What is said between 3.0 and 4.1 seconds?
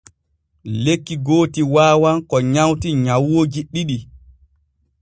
nyawuuji ɗiɗi.